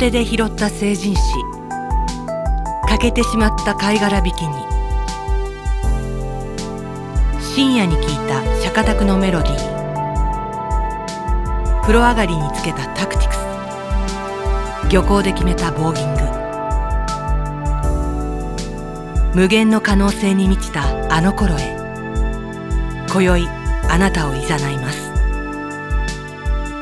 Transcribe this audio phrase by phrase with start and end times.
[0.00, 1.20] 手で拾った成人史
[2.88, 4.54] 欠けてしまった貝殻引きに。
[7.38, 9.56] 深夜に聞いた釈迦宅のメロディー。
[11.82, 13.40] 風呂上がりにつけたタクティクス。
[14.90, 16.14] 漁港で決めたボーギン
[19.34, 19.38] グ。
[19.38, 21.76] 無限の可能性に満ちたあの頃へ。
[23.12, 23.46] 今宵
[23.90, 25.12] あなたをいざないます。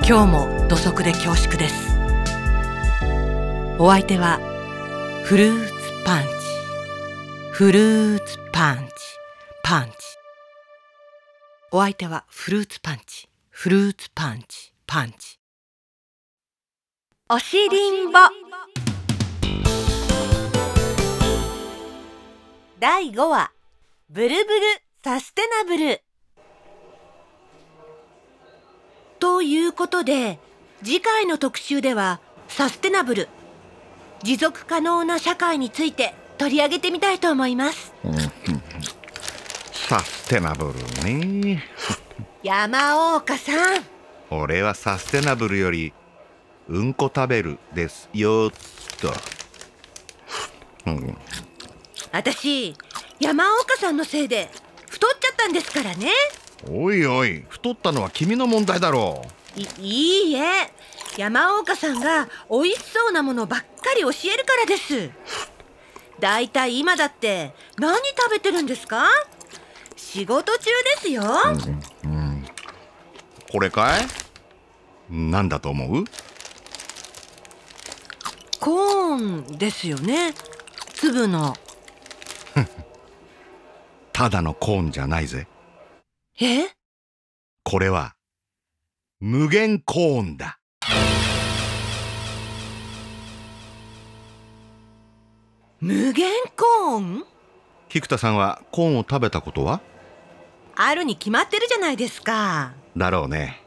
[0.09, 1.88] 今日も土足で恐縮です。
[3.81, 4.41] お相手は
[5.23, 5.73] フルーツ
[6.05, 6.29] パンチ。
[7.53, 8.93] フルーツパンチ。
[9.63, 9.95] パンチ。
[11.71, 13.29] お相手はフルーツパンチ。
[13.51, 14.73] フルーツパンチ。
[14.85, 15.39] パンチ。
[17.29, 18.19] おしりんぼ。
[22.81, 23.53] 第5話
[24.11, 24.45] ブルブル
[25.05, 26.03] サステナブル。
[29.21, 30.41] ということで
[30.83, 33.29] 次回の特集ではサステナブル。
[34.23, 37.93] 持続可能な社会について取り上げてみたいと思います。
[39.73, 41.65] サステナブルね。
[42.43, 43.83] 山岡さん。
[44.31, 45.93] 俺はサステナブルより
[46.69, 49.11] うんこ食べるですよっと、
[50.87, 51.17] うん、
[52.13, 52.77] 私
[53.19, 54.51] 山岡さんのせいで
[54.87, 56.11] 太っちゃったんですからね。
[56.71, 59.23] おいおい太ったのは君の問題だろ
[59.57, 60.71] いいいえ
[61.19, 63.67] 山岡さんが美味しそうなものばっか
[63.97, 65.11] り教えるからです。
[66.21, 69.09] だいたい今だって何食べてるんですか？
[69.97, 70.71] 仕事中で
[71.01, 71.23] すよ、
[72.05, 72.47] うんうん、
[73.51, 74.03] これかい？
[75.11, 76.05] 何だと思う？
[78.61, 80.35] コーンですよね。
[80.95, 81.53] 粒の。
[84.13, 85.49] ただのコーンじゃないぜ。
[86.41, 86.69] え？
[87.65, 88.15] これは
[89.19, 90.58] 無限コーンだ
[95.81, 97.25] 無限コーン？
[97.89, 99.81] 菊田さんはコーンを食べたことは？
[100.75, 102.73] あるに決まってるじゃないですか。
[102.97, 103.63] だろうね。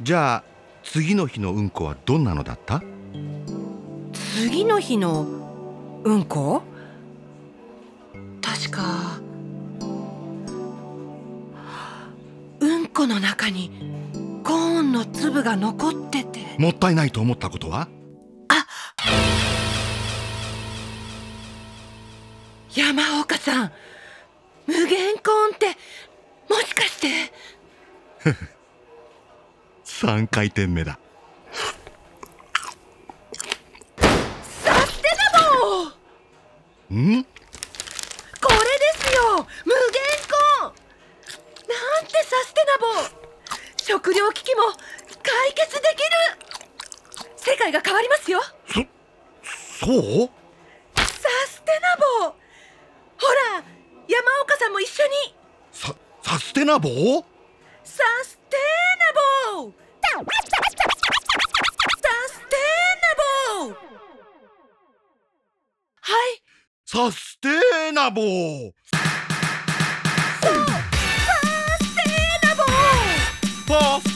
[0.00, 0.44] じゃあ
[0.82, 2.82] 次の日のうんこはどんなのだった？
[4.42, 5.26] 次の日の
[6.04, 6.62] うんこ？
[8.40, 9.20] 確か
[12.60, 13.70] うんこの中に
[14.44, 16.40] コーンの粒が残ってて。
[16.58, 17.88] もったいないと思ったことは？
[18.48, 18.66] あ
[22.74, 23.72] 山岡さん
[24.66, 25.76] 無限コーンって
[26.48, 27.32] もしかして
[29.84, 30.98] ？3回転目だ。
[34.00, 34.06] サ
[34.86, 37.24] ステナボーん？
[37.24, 37.28] こ
[38.52, 39.82] れですよ無限
[40.28, 40.72] コーン
[41.68, 43.10] なんてサステナボー
[43.78, 44.62] 食糧危機も
[45.22, 47.34] 解決できる！
[47.36, 48.40] 世界が変わりますよ。
[48.68, 49.92] そそ
[50.24, 50.30] う？
[50.96, 51.04] サ
[51.48, 52.39] ステナボーほ
[53.26, 53.64] ら
[54.08, 55.34] 山岡さんも一緒に。
[55.72, 57.24] さサステナボー？
[57.84, 58.56] サステ
[58.98, 59.72] ナボー。
[59.72, 60.18] サ
[62.28, 62.56] ステ
[63.58, 63.74] ナボー。
[66.00, 66.42] はい。
[66.84, 67.48] サステ
[67.92, 68.72] ナボー。
[70.42, 70.48] サ
[71.78, 72.00] ステ
[72.46, 74.09] ナボー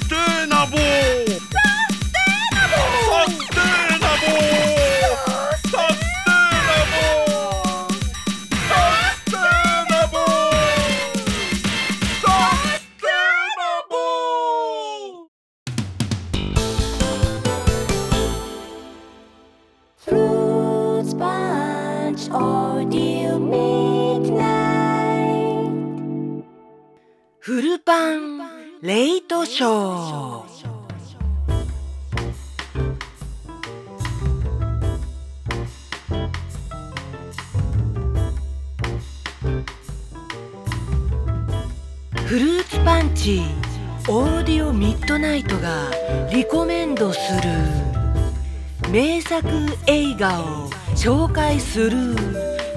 [47.05, 48.91] ドする。
[48.91, 49.47] 名作
[49.87, 52.17] 映画を紹介する。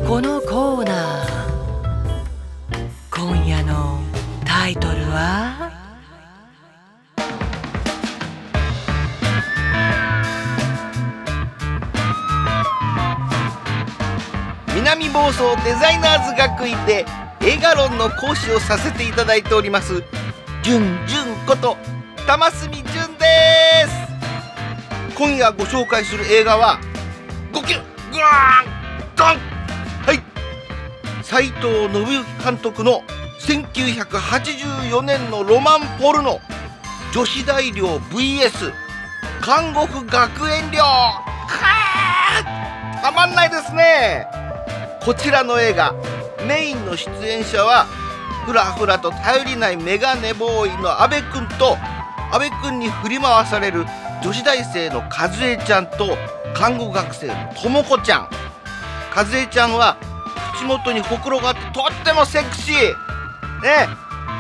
[0.06, 1.28] このコーナー。
[3.10, 4.02] 今夜の
[4.44, 5.72] タイトルは？
[14.76, 17.06] 南房総デザイナーズ学院で
[17.42, 20.04] 映画論の講師をさせていただいております。
[20.64, 21.78] じゅんじゅんこと
[22.26, 23.07] 玉住じゅんです
[25.18, 26.80] 今夜ご紹介する映画は
[27.52, 27.78] ごきゅ
[28.12, 29.28] ぐわーんドン！
[30.06, 30.22] はい。
[31.24, 33.02] 斉藤信之監督の
[33.40, 36.40] 1984年のロマンポルノ
[37.12, 38.72] 女子大寮 VS
[39.42, 40.82] 看護婦学園寮。
[40.82, 44.28] かーたまんないですね。
[45.04, 45.96] こちらの映画
[46.48, 47.88] メインの出演者は
[48.46, 51.76] ふらふらと頼りないメガネボーイの阿部君と
[52.32, 53.86] 阿部君に振り回される
[54.22, 56.18] 女子大生の和江ちゃんと
[56.54, 58.30] 看護学生の智子ちゃん。
[59.16, 59.98] 和江ちゃんは
[60.56, 62.76] 口元にほくろがあってとってもセクシー。
[63.62, 63.88] ね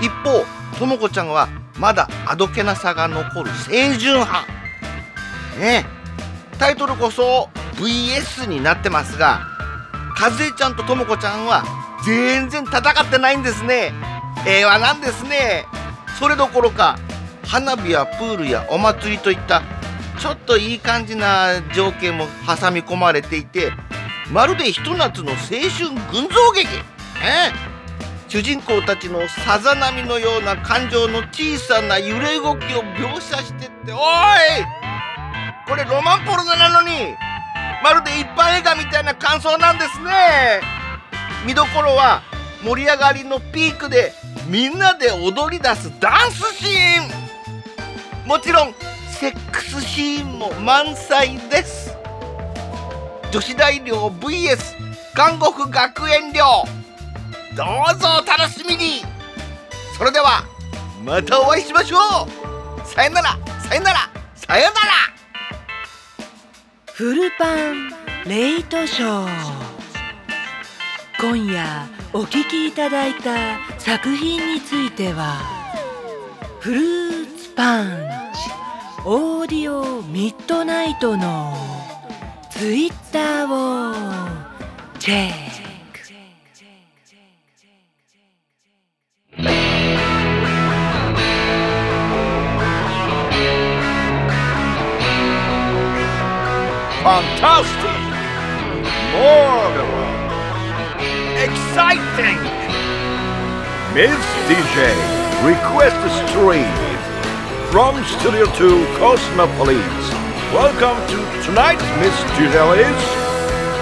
[0.02, 0.44] 一方
[0.78, 1.48] 智子ちゃんは
[1.78, 4.46] まだあどけなさが残る清純派。
[5.60, 5.86] ね
[6.60, 9.42] タイトルこそ VS になってますが
[10.20, 11.64] 和江ちゃんと智子ちゃんは
[12.06, 13.94] 全然戦ってないんですね。
[14.44, 15.66] 平和なんですね。
[16.20, 16.98] それどころか
[17.48, 19.64] 花火やプールやお祭りといった
[20.20, 23.72] ちょっといい感じな条件も挟み込まれていて
[24.32, 26.68] まるでひと夏の青春群像劇、
[27.24, 27.52] え。
[28.28, 34.00] 主人公たちのさざ波のような感情の小さな揺れ動きを描写してっておい！
[35.66, 37.16] これロマンポルノなのに
[37.82, 40.60] まるで一般映画みたいな感想なんですね。
[41.46, 42.22] 見どころは
[42.66, 44.12] 盛り上がりのピークで
[44.50, 47.27] みんなで踊り出すダンスシーン。
[48.28, 48.74] もちろん
[49.10, 51.96] セックスシーンも満載です。
[53.32, 54.76] 女子大寮 VS
[55.16, 56.44] 看護婦学園寮。
[57.56, 59.02] どうぞお楽しみに。
[59.98, 60.44] それでは
[61.06, 61.98] またお会いしましょ
[62.84, 62.86] う。
[62.86, 64.76] さよならさよならさよなら。
[66.92, 67.94] フルパン
[68.26, 69.30] レイトショー。
[71.22, 75.38] 今夜お聴きいただいた作品については
[76.60, 78.17] フルーツパン。
[79.06, 81.54] オーディオミッドナイトの
[82.50, 83.94] ツイッターを
[85.00, 85.38] チェック。
[97.00, 98.18] ファンタスティック
[99.14, 99.98] モーガラ
[101.38, 102.42] Exciting!
[103.94, 104.12] Miss
[104.50, 104.76] DJ
[105.46, 106.97] Request Stream.
[107.72, 109.84] From Studio 2 Cosmopolis.
[110.54, 111.84] Welcome to tonight's
[112.38, 113.04] DJ is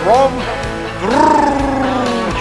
[0.01, 0.31] From
[1.01, 2.35] Fruit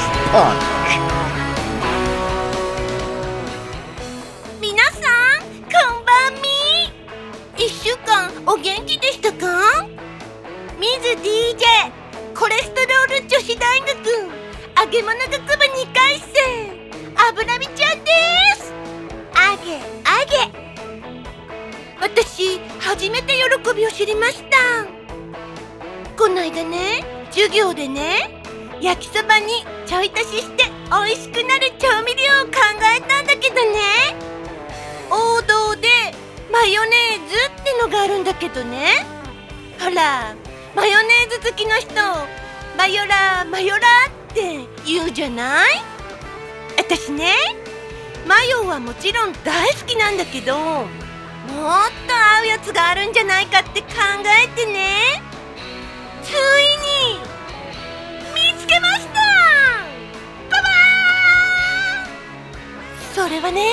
[63.15, 63.65] それはね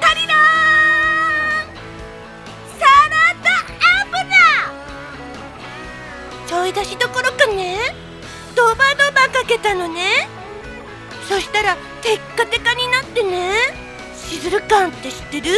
[0.00, 0.36] タリラー
[2.78, 3.48] サラダ
[6.44, 7.78] 油ちょい出しどころかね
[8.54, 8.76] ドバド
[9.12, 10.28] バかけたのね。
[11.28, 13.52] そしたらテッカテカになってね
[14.16, 15.52] シズル感って知ってる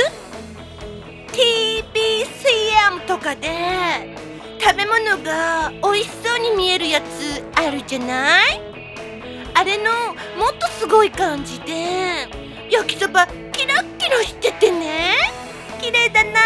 [1.32, 4.14] ？TBCM とかで
[4.60, 8.60] 食べ物が美味しそうに見えるやつあるじゃない？
[9.54, 9.84] あれの
[10.36, 12.28] もっとすごい感じで
[12.70, 15.16] 焼きそばキラッキラしててね。
[15.80, 16.40] 綺麗だな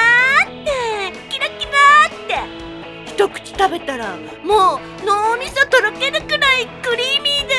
[0.47, 1.13] ーって。
[1.31, 1.73] キラキラ
[2.07, 3.11] って。
[3.11, 7.55] 一口食べたらもう脳みそとろけるくらいクリーミーで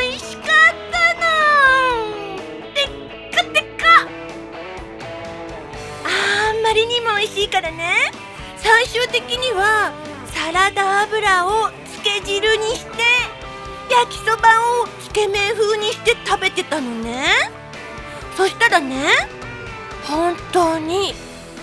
[0.00, 0.44] 美味しかっ
[0.92, 1.26] たの。
[2.74, 2.86] てっ
[3.32, 4.08] かてか。
[6.04, 8.12] あんまりにも美味しいからね。
[8.56, 9.92] 最終的には
[10.26, 13.17] サラダ油をつけ汁にして
[16.28, 17.24] 食べてたのね。
[18.36, 19.08] そしたらね
[20.06, 21.14] 本当に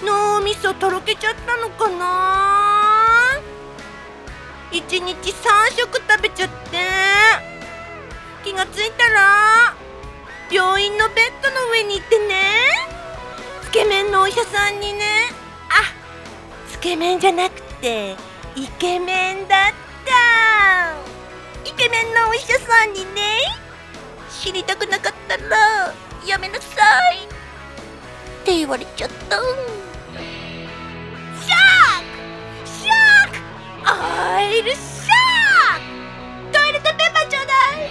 [0.04, 3.40] 脳みそとろけちゃったのかな。
[4.72, 6.56] 一日3食食べちゃって。
[8.44, 9.76] 気がついたら
[10.52, 12.36] 病院のベッドの上に行ってね
[13.64, 15.04] つけ麺のお医者さんにね
[15.70, 15.82] あ
[16.70, 18.16] つけ麺じゃなくて
[18.56, 19.74] イケメンだっ
[20.06, 20.96] た。
[21.68, 23.22] イケメンのお医者さんにね
[24.46, 25.92] 知りたくなかったら
[26.24, 26.70] やめなさ
[27.16, 27.26] い。
[27.26, 27.28] っ
[28.46, 29.38] て言われちゃった。
[29.38, 32.04] シャー
[32.62, 32.70] ク！
[32.70, 33.90] シャーク！
[33.90, 35.82] アイルシャー
[36.52, 36.60] ク！
[36.60, 37.90] トイレットペーパーちょうだい！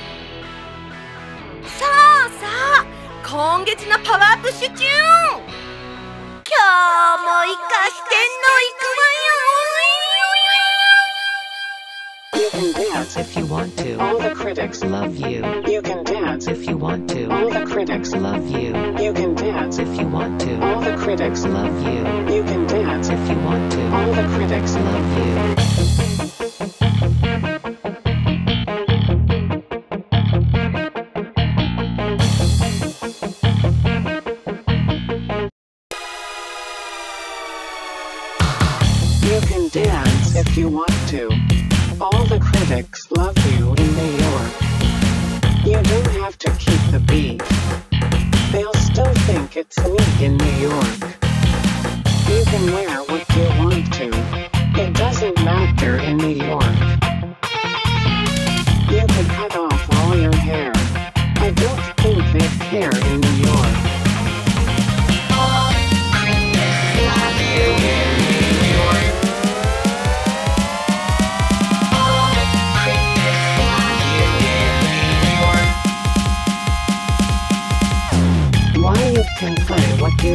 [1.67, 2.47] さあさ
[2.83, 2.87] あ
[3.29, 4.87] 今月のパワーッ今日
[7.19, 8.87] も生かしてんのいく
[12.63, 12.74] わよ。
[13.15, 13.97] Dance if you want to.
[14.01, 15.45] All the critics love you.
[15.67, 17.31] You can dance if you want to.
[17.31, 18.75] All the critics love you.
[19.03, 20.61] You can dance if you want to.
[20.61, 22.35] All the critics love you.
[22.35, 23.87] You can dance if you want to.
[23.93, 25.74] All the critics love you.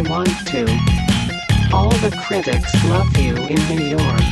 [0.10, 0.66] Want to.
[1.72, 4.26] All the critics love you in New York.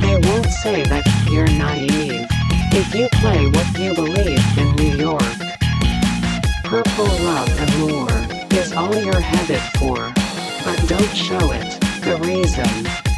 [0.00, 2.28] They won't say that you're naive.
[2.72, 5.34] If you play what you believe in New York.
[6.62, 8.18] Purple love and more
[8.56, 9.96] is all you're headed for.
[10.64, 11.80] But don't show it.
[12.06, 12.70] The reason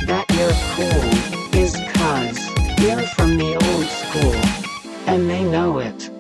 [0.09, 2.41] that you're cool is cause
[2.81, 4.41] you're from the old school.
[5.07, 6.12] And they know it.「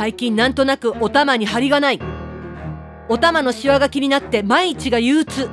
[0.00, 2.00] 最近なんとなくお玉に張りがない。
[3.10, 5.50] お玉のシワが気になって毎日が憂鬱。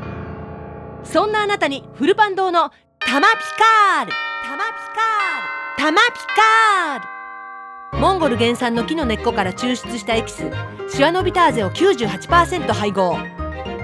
[1.04, 4.14] そんなあなたにフルパン堂のタマピカール。
[4.46, 5.84] タマピカール。
[5.84, 8.00] タマピカール。
[8.00, 10.50] モンゴル原産の木の根っこから抽出したエキス。
[10.96, 13.18] シワノビターゼを98%配合。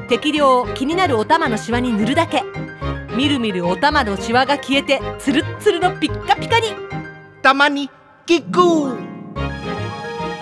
[0.07, 2.41] 適量を気になるお玉のシワに塗るだけ。
[3.17, 6.67] みるみるお玉のシワが消えてツルッツルのピッカピカに。
[7.41, 7.89] たまに
[8.25, 9.12] キック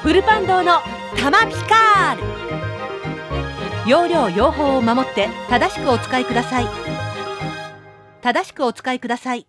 [0.01, 0.79] フルパン堂の
[1.15, 3.89] タマピカール。
[3.89, 6.65] 容量用法を守って正しくお使いください。
[8.21, 9.45] 正しくお使いください。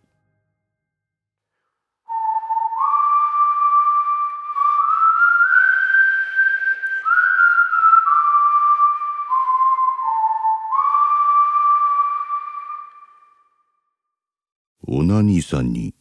[14.86, 15.94] オナニーさんに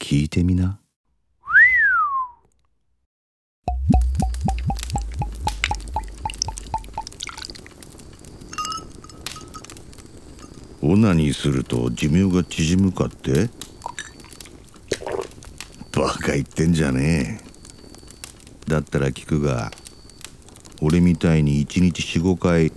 [0.00, 0.80] 聞いてみな。
[10.96, 13.50] オナニーすると寿命が縮むかって？
[15.92, 17.42] バカ言ってんじゃね
[18.66, 18.70] え。
[18.70, 19.72] だったら聞くが
[20.80, 22.72] 俺みたいに1日45回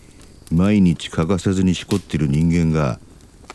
[0.52, 3.00] 毎日欠かさずにしこってる人間が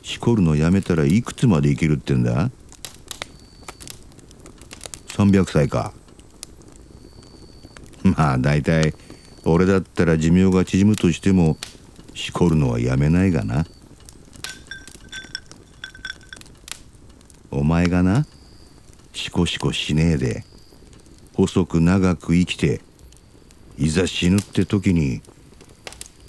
[0.00, 2.50] しこるのやめたらいくつまで生きるってんだ
[5.08, 5.92] ？300歳か。
[8.02, 8.94] まあ大体
[9.44, 11.58] 俺だったら寿命が縮むとしても
[12.14, 13.66] しこるのはやめないがな。
[17.74, 18.24] 前がな。
[19.12, 20.44] しこしこしねえで。
[21.34, 22.80] 細く長く生きて
[23.76, 25.20] いざ死ぬって時に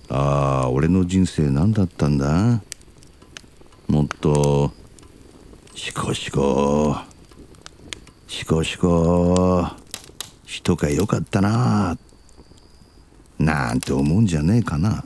[0.09, 2.63] ああ俺の人生何だったんだ？
[3.87, 4.71] もっと
[5.75, 6.97] しこしこ
[8.27, 9.69] しこしこ
[10.47, 11.95] しとかよかったな。
[13.37, 15.03] なんて思うんじゃねえかな。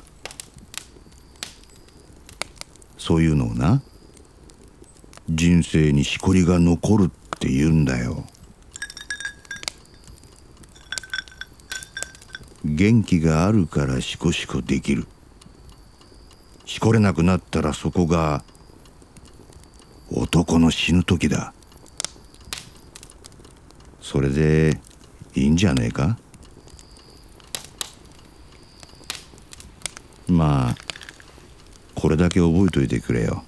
[2.98, 3.82] そういうのをな。
[5.30, 7.10] 人生にしこりが残るっ
[7.40, 8.26] て言うんだよ。
[12.66, 15.08] 元気があるからしこしこできる。
[16.66, 18.44] しこれなくなったらそこが
[20.12, 21.54] 男の死ぬ時だ。
[24.02, 24.80] それで
[25.36, 26.18] いいんじゃねえか？
[30.28, 30.76] まあ
[31.94, 33.44] これだけ覚えといてくれよ。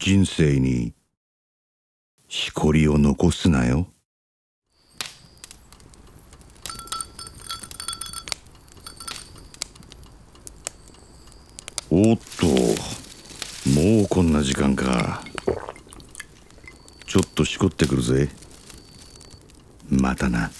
[0.00, 0.94] 人生に
[2.26, 3.86] しこりを残すなよ。
[11.90, 12.46] おっと
[13.68, 15.22] もうこんな時間か。
[17.06, 18.30] ちょっとしこってくるぜ。
[19.90, 20.50] またな。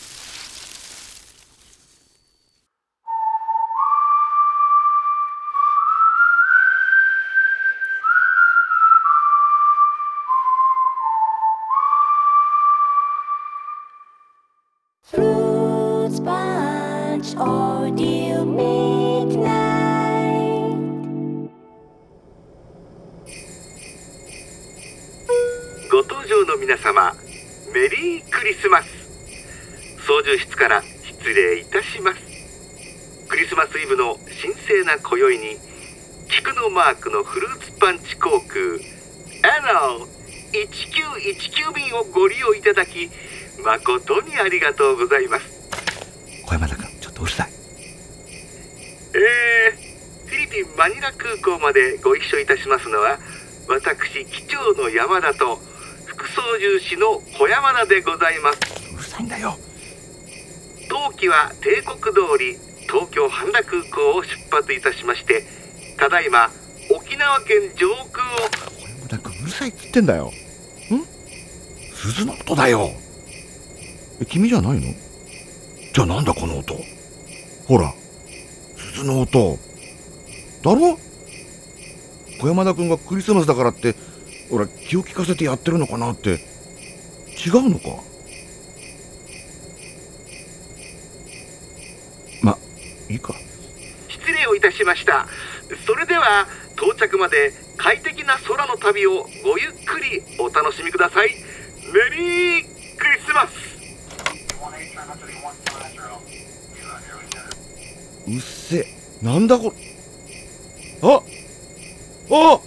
[44.50, 45.47] りがとうございます。
[46.47, 47.50] 小山田君ちょっとうるさい。
[49.14, 53.19] えー、フィリピンマニラ空港までご一緒いたしますのは
[53.69, 55.59] 私機長の山田と
[56.07, 58.59] 副操縦士の小山田でございます。
[58.92, 59.57] うるさいんだよ。
[60.88, 65.45] 当機は帝国通り東京羽田空港を出発いたしまして
[65.97, 66.50] ただいま
[66.90, 68.37] 沖縄県上空を
[68.76, 70.26] 小山田君うるさいっつってんだよ。
[70.26, 70.30] ん？
[71.95, 72.90] 鈴の音だよ
[74.21, 74.95] え君じゃないの？
[75.93, 76.77] じゃあなんだこの音？
[77.67, 77.95] ほら
[78.77, 79.59] 鈴の音。
[80.62, 80.99] だろ？
[82.41, 83.95] 小山田君がクリスマスだからって
[84.50, 86.39] ほら気を利かせてやってるのかなって。
[87.45, 88.03] 違うのか？
[92.42, 92.59] ま
[93.09, 93.35] いいか。
[94.09, 95.27] 失礼をいたしました。
[95.87, 101.31] それでは到着まで快適な空の旅をごゆっくりお楽しみください。
[101.31, 102.64] メリー
[102.99, 103.69] クリスマス!
[108.31, 108.87] うっせ
[109.23, 109.77] なんだこれ。
[111.03, 111.21] あ
[112.33, 112.61] あ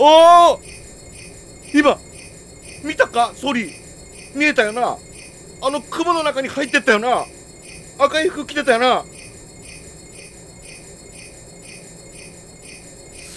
[0.00, 0.58] あ
[1.72, 1.98] 今
[2.82, 3.32] 見たか？
[3.34, 3.72] ソリ。
[4.34, 4.98] 見えたよな。
[5.62, 7.24] あの雲の中に入ってったよな。
[7.98, 9.04] 赤い服着てたよな。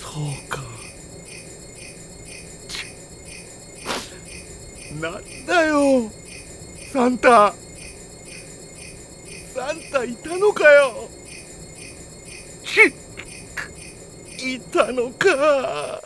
[0.01, 0.61] そうか。
[4.99, 6.09] なんだよ。
[6.91, 7.53] サンタ。
[9.53, 11.09] サンタいたのかよ。
[14.37, 16.01] いたのか。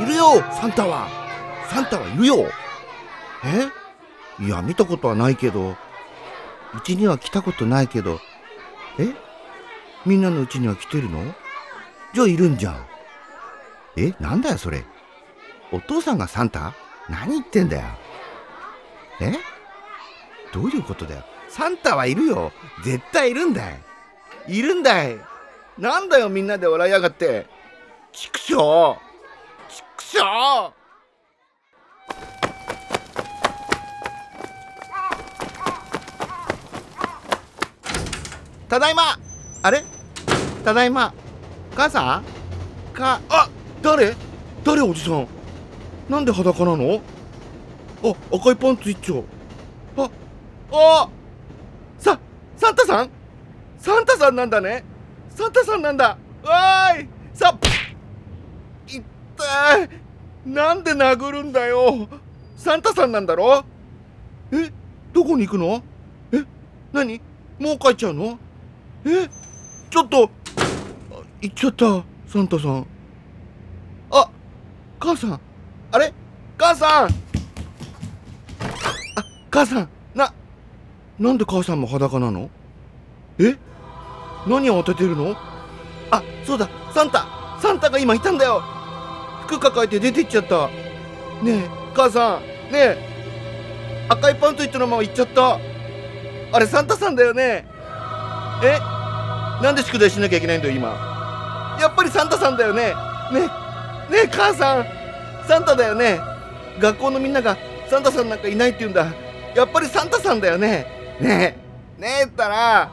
[0.00, 1.08] いるよサンタは。
[1.70, 2.48] サンタはいるよ。
[3.44, 4.44] え？
[4.44, 5.76] いや見たことはないけど。
[6.74, 8.18] うちには来たことないけど。
[8.98, 9.14] え？
[10.04, 11.22] みんなのうちには来てるの？
[12.12, 12.86] じゃあいるんじゃん。
[13.96, 14.14] え？
[14.18, 14.84] なんだよそれ。
[15.70, 16.74] お父さんがサンタ？
[17.08, 17.86] 何言ってんだよ。
[19.22, 19.38] え？
[20.52, 21.24] どういうことだよ？
[21.48, 22.52] サンタはいるよ。
[22.84, 23.80] 絶対いるんだい。
[24.48, 25.18] いるんだい。
[25.78, 27.46] なんだよみんなで笑いやがって。
[28.12, 28.98] ちくしょ
[29.68, 30.72] うちくしょう
[38.68, 39.18] ただいま。
[39.62, 39.84] あれ？
[40.64, 41.12] ただいま。
[41.74, 42.22] 母さ
[42.90, 42.94] ん？
[42.94, 43.48] かあ
[43.82, 44.14] 誰？
[44.64, 45.28] 誰おじさん？
[46.08, 47.00] なんで裸なの？
[48.04, 49.24] あ赤いパンツ一丁。
[49.96, 50.10] あ
[50.72, 51.08] あ
[51.98, 52.18] さ
[52.56, 53.10] サンタさん？
[53.78, 54.84] サンタさんなんだね。
[55.30, 56.16] サンタさんなんだ。
[56.42, 57.08] わーい。
[57.34, 57.58] さ
[58.88, 59.02] いっ
[59.36, 59.88] たい
[60.44, 62.08] なんで殴るんだよ。
[62.56, 63.64] サンタさんなんだろ？
[64.52, 64.70] え
[65.12, 65.82] どこに行くの？
[66.32, 66.44] え
[66.92, 67.20] 何？
[67.58, 68.38] もう帰っちゃうの？
[69.04, 69.28] え
[69.90, 70.30] ちょっと
[71.40, 72.86] 行っちゃったサンタさん。
[74.10, 74.30] あ
[74.98, 75.40] 母さん。
[75.92, 76.12] あれ？
[76.56, 77.31] 母さん！
[79.52, 79.88] 母さん。
[80.14, 80.32] な
[81.18, 82.48] なんで母さんも裸なの？
[83.38, 83.54] え？
[84.46, 85.36] 何を当ててるの？
[86.10, 86.70] あそうだ。
[86.94, 87.26] サンタ。
[87.60, 88.62] サンタが今いたんだよ。
[89.46, 90.68] 服抱えて出て行っちゃった。
[91.44, 92.40] ねえ母さん。
[92.72, 94.06] ねえ。
[94.08, 95.58] 赤いパンツ一丁のまま行っちゃった。
[96.54, 97.66] あれサンタさんだよね。
[98.64, 98.78] え？
[99.62, 100.88] なんで宿題しなきゃいけないんだよ今？
[101.78, 102.94] やっぱりサンタさんだよね。
[103.30, 104.86] ねねえ母さん。
[105.46, 106.20] サンタだよね。
[106.80, 107.58] 学校のみんなが
[107.90, 109.12] サンタさんなんかいないって言うんだ。
[109.54, 110.86] やっぱりサンタさんだよね。
[111.20, 111.56] ね
[111.98, 112.00] え。
[112.00, 112.90] ねえったら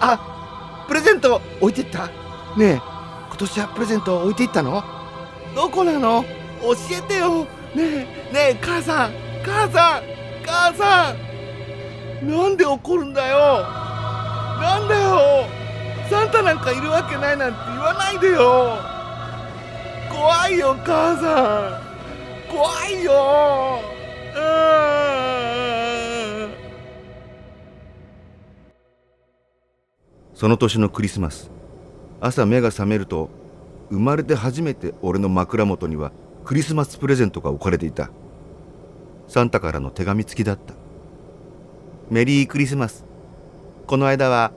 [0.00, 2.06] あプレゼント置いてった？
[2.56, 2.74] ねえ。
[2.74, 4.82] 今年はプレゼント置いていったの？
[5.54, 6.24] どこなの？
[6.62, 7.44] 教えてよ。
[7.44, 7.82] ねえ。
[7.84, 9.12] ねえ母さん。
[9.44, 10.02] 母さん。
[10.44, 12.28] 母さん。
[12.28, 13.62] なんで怒るんだよ。
[14.60, 15.44] なんだよ。
[16.10, 18.78] サンタなんかいるわけないなんて言わないでよ。
[20.10, 22.52] 怖いよ母さん。
[22.52, 23.80] 怖いよ。
[24.34, 24.69] うーん
[30.40, 31.50] その年のクリスマス。
[32.18, 33.28] 朝目が覚めると
[33.90, 36.12] 生まれて初めて俺の枕元には
[36.46, 38.08] クリスマスプレゼントが置かれていた。
[39.28, 40.72] サンタからの手紙付きだった。
[42.08, 43.04] メリークリスマス。
[43.86, 44.52] この間は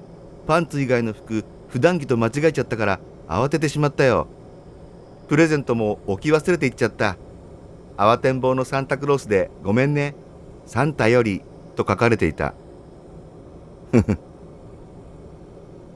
[0.47, 4.27] パンツ以外の服普段着と間違えちゃったから慌ててしまったよ。
[5.27, 7.17] プレゼントも置き忘れていっちゃった。
[7.97, 10.15] 慌てんぼうのサンタクロースでごめんね
[10.65, 11.41] サンタより
[11.75, 12.53] と書かれていた。
[13.91, 14.17] ふふ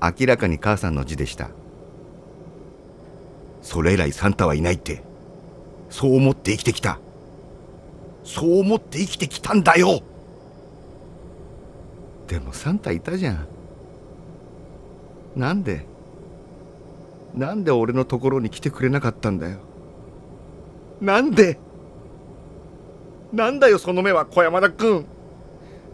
[0.01, 1.49] 明らかに母さんの字でした。
[3.61, 5.03] それ以来サンタはいないって
[5.89, 6.99] そう思って生きてきた。
[8.23, 10.01] そう思って生きてきたんだよ。
[12.27, 13.47] でもサンタいたじゃん。
[15.35, 15.85] なんで
[17.33, 19.59] なんで俺のところに来てくれなかったんだよ。
[20.99, 21.59] なんで
[23.31, 25.05] なんだよその目は小山田君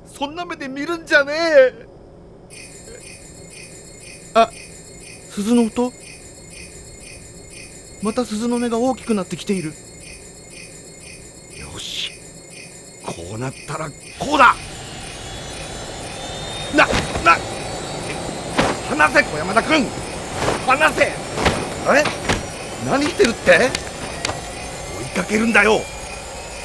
[0.05, 1.92] そんな目で見るんじゃねえ。
[4.35, 4.49] あ
[5.29, 5.93] 鈴の音？
[8.01, 9.73] また鈴の音が大きくなってきている。
[11.59, 12.11] よし。
[13.03, 14.55] こうなったらこうだ。
[16.75, 16.87] な
[17.23, 17.37] な。
[18.89, 19.85] 離せ小山田君
[20.65, 21.11] 離せ。
[21.87, 22.03] あれ
[22.87, 23.69] 何してるって？
[24.99, 25.81] 追いかけるんだよ。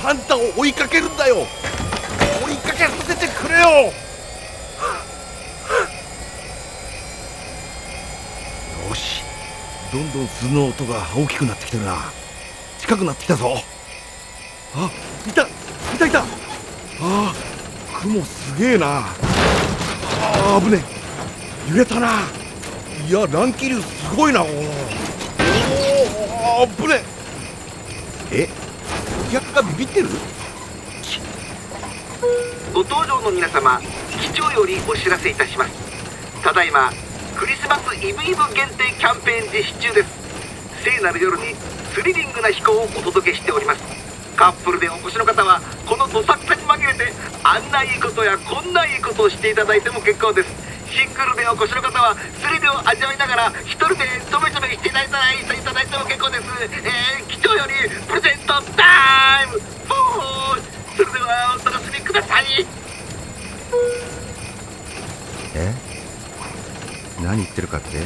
[0.00, 1.46] サンタを追いかけるんだよ。
[2.46, 3.92] 追いかけさせてくれよ。
[9.90, 11.96] どんどん鈴の音が大きくなってきてるな。
[12.78, 13.56] 近くなってきたぞ。
[14.74, 14.90] あ
[15.26, 15.46] いたい
[15.98, 16.20] たいた。
[16.20, 16.24] あ
[17.00, 17.32] あ
[18.02, 19.06] 雲すげえな。
[20.20, 20.84] あ危ね
[21.68, 21.70] え。
[21.70, 22.20] 揺れたな。
[23.08, 24.48] いや乱気流すごいなおお
[26.64, 27.02] お危ね
[28.30, 28.42] え。
[28.42, 28.48] え？
[29.28, 30.08] お客がビビってる？
[32.74, 33.80] ご搭乗の皆様
[34.20, 35.70] 機長よりお知らせいたします。
[36.42, 36.90] ただいま
[37.38, 40.10] クリスマスイブイブ限定キャンペーン実施中です。
[40.82, 41.54] 聖なる夜に
[41.94, 43.82] スリリングな飛行をお届けしております。
[44.34, 47.12] カップルでお越しの方はこのどさくさに紛れて
[47.44, 50.50] あんないいことやこんないいことをしていただいても結構です。
[50.90, 57.72] シングルでお越しの方はスリルを味わいながら一人でとめとめしていただいたらいただいても結構です、えー、機長より
[58.08, 60.62] プレゼントタイムフォー
[60.96, 62.66] それではお楽しみください
[65.54, 65.87] え
[67.28, 67.98] 何言ってるかって。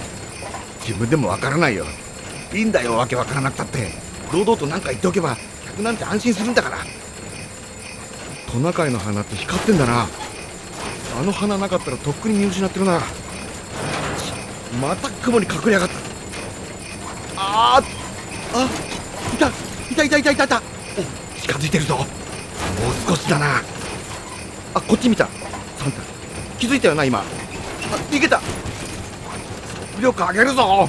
[0.81, 1.87] 自分でもわからないよ。
[2.53, 3.93] いいんだよわけわからなくたって。
[4.33, 6.79] 堂々と何か言っておけば客なんて安心するんだから。
[8.51, 10.09] トナカイの花って光ってんだな。
[11.21, 13.01] あの花なかったらとっくに見失ってるな。
[14.81, 15.95] また雲に隠れやがった。
[17.37, 17.85] あー
[18.59, 18.69] あ
[19.35, 19.53] いたい
[19.95, 20.63] たいたいたいたいた。
[21.37, 21.97] お近づいてるぞ。
[21.97, 22.07] もう
[23.09, 23.63] 少しだな。
[24.75, 25.29] あこっち見た。
[25.79, 26.01] サンタ
[26.59, 27.21] 気づいたよな今。
[27.21, 27.23] あ
[28.11, 28.41] 逃げた。
[30.03, 30.63] 力上げるぞ。
[30.63, 30.89] よ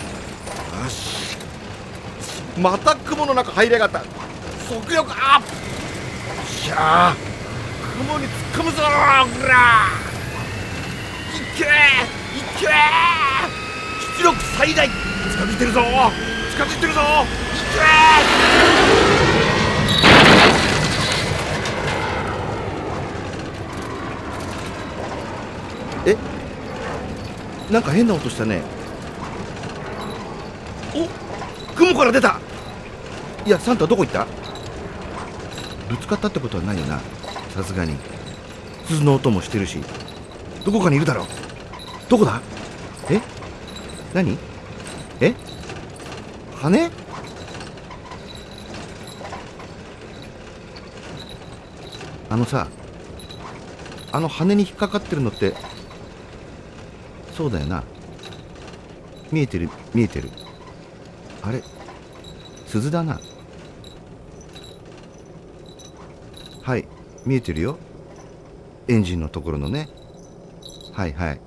[0.90, 1.38] し。
[2.58, 4.04] また雲の中入りやがった。
[4.68, 5.48] 速力アップ。
[5.48, 5.54] よ
[6.44, 7.16] っしゃ
[7.98, 8.88] 雲に突っ込むぞほ
[9.48, 9.88] ら
[11.32, 11.68] いけい
[12.60, 12.68] け
[14.18, 14.90] 出力最大。
[14.90, 15.82] 近づいてるぞ。
[16.52, 17.02] 近づいてるぞ。
[17.02, 17.04] い
[26.06, 26.18] けえ？
[27.72, 28.62] なんか変な音したね。
[30.96, 32.40] お雲から出た。
[33.46, 34.26] いやサンタどこ行った？
[35.90, 37.00] ぶつかったってことはないよな。
[37.50, 37.96] さすがに。
[38.86, 39.80] 鈴の音もしてるし。
[40.66, 41.28] どこかにいるだろう。
[42.10, 42.42] どこだ？
[43.10, 43.20] え？
[44.14, 44.38] 何？
[45.20, 45.34] え？
[46.56, 46.92] 羽？
[52.30, 52.68] あのさ
[54.12, 55.54] あの羽に引っかかってるのって
[57.36, 57.84] そうだよな。
[59.32, 60.30] 見えてる見えてる。
[61.44, 61.62] あれ？
[62.68, 63.20] 鈴だな。
[66.62, 66.88] はい
[67.26, 67.78] 見えてるよ。
[68.88, 69.90] エンジンのところのね。
[70.94, 71.42] はいはい。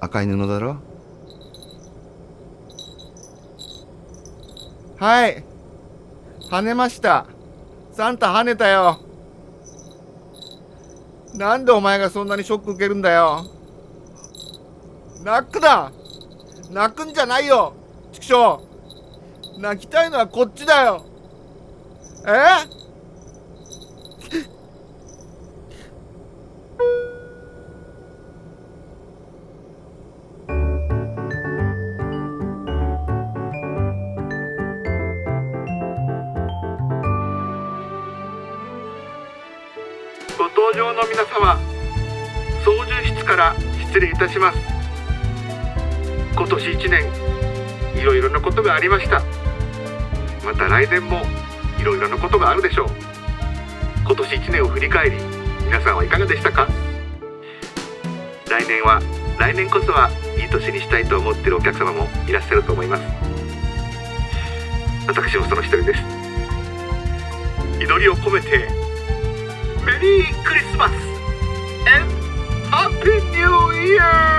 [0.00, 0.78] 赤い布だろ。
[4.98, 5.44] はい。
[6.50, 7.26] 跳ねました。
[7.92, 9.00] サンタ跳ねたよ。
[11.34, 13.44] なんでお前がそんなにショック受けるんだよ。
[15.22, 15.92] 泣くな。
[16.70, 17.74] 泣くんじゃないよ。
[18.12, 18.69] 畜生。
[19.60, 21.04] 泣きたいのはこっちだよ。
[22.26, 22.30] え？
[40.38, 41.58] ご搭乗の皆様
[42.64, 44.58] 操縦室から失礼いたします。
[46.32, 47.04] 今年1年
[48.00, 49.20] いろいろなことがありました。
[50.50, 51.22] また来年も
[51.78, 52.88] いろいろなことがあるでしょう。
[54.04, 55.16] 今年1年を振り返り
[55.64, 56.66] 皆さんはいかがでしたか？
[58.50, 59.00] 来年は
[59.38, 63.02] 来年こそはいい年にしたいと思っているお客様もいらっしゃると思います。
[65.06, 66.02] 私もその一人です。
[67.80, 68.68] 祈りを込めて
[69.86, 70.92] メリークリスマス
[71.86, 72.12] and
[72.72, 73.48] Happy New
[73.96, 74.29] Year!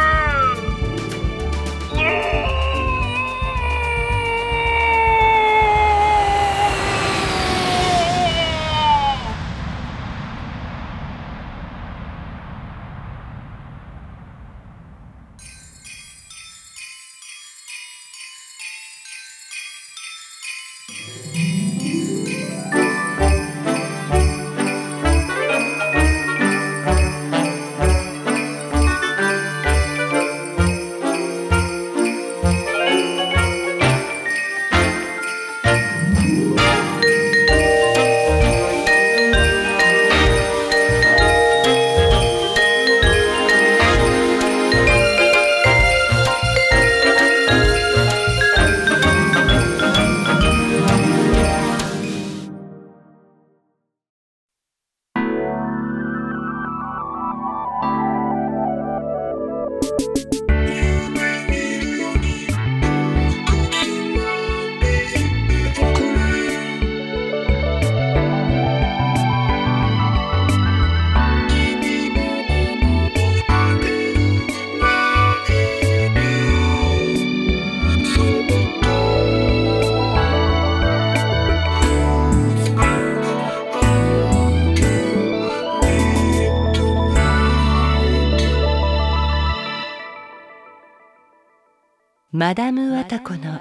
[92.42, 93.60] マダム・ワタコの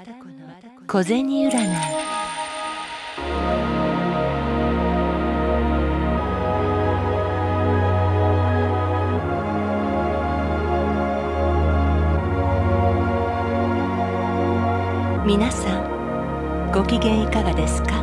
[0.87, 1.51] 小銭占い。
[15.27, 18.01] 皆さんご機嫌いかがですか？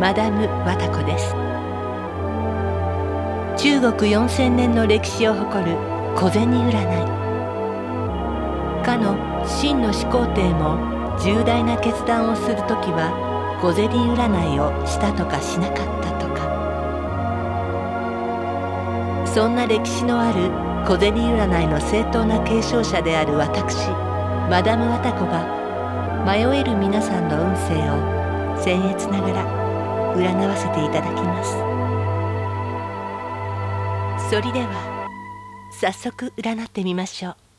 [0.00, 1.32] マダム・ワタコです。
[3.62, 5.76] 中国4000年の歴史を誇る
[6.16, 6.82] 小銭占
[8.82, 8.84] い。
[8.84, 10.78] かの秦の始皇帝も
[11.18, 16.40] 重大な決断をするときは小銭占いをしたとかしなかったとか。
[19.26, 20.50] そんな歴史のある
[20.86, 23.88] 小銭占いの正当な継承者である私
[24.48, 25.44] マダム・ワタコが
[26.24, 27.94] 迷える皆さんの運勢を
[28.64, 29.44] 僭越ながら
[30.16, 31.52] 占わせていただきます。
[34.30, 35.08] それでは
[35.72, 37.49] 早速占ってみましょう。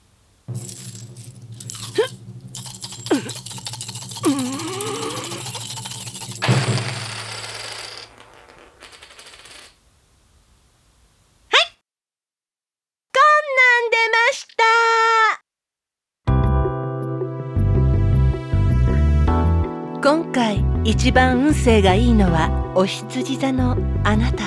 [21.02, 24.44] 一番運勢がいいのはお羊座のあなた。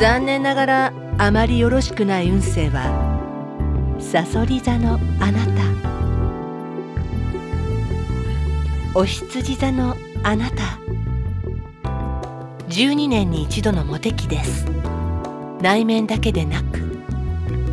[0.00, 2.82] 残念ながらあまりよろしくない運勢は
[4.00, 5.52] さそり座のあなた。
[8.92, 10.80] お羊座のあなた。
[12.70, 14.66] 12年に一度のモテ期です。
[15.62, 16.80] 内面だけでなく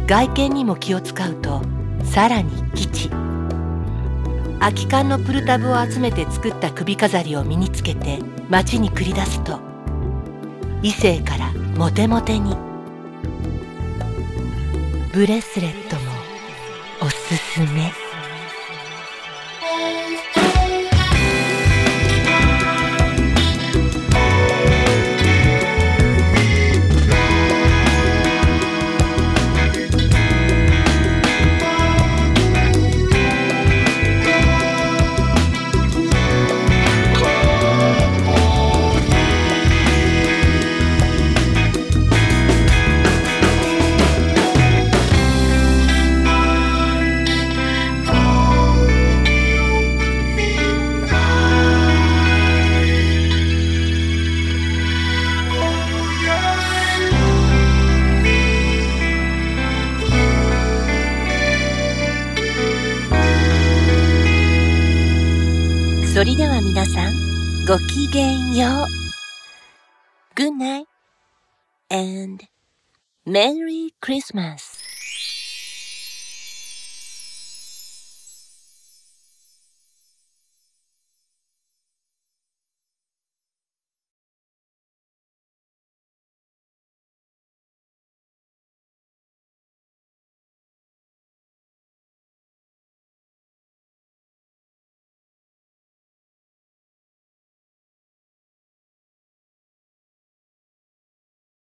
[0.06, 1.64] 外見にも気を使うと
[2.04, 3.10] さらに吉。
[4.60, 9.60] 空き缶のプルタブを集めて作った首飾りを身につけて街に繰り出すと
[10.82, 12.56] 異性からモテモテに。
[15.16, 16.12] ブレスレットも
[17.02, 18.05] おすすめ。
[68.05, 68.87] きげんよう
[70.35, 70.85] Good night
[71.91, 72.45] and
[73.27, 74.84] Merry Christmas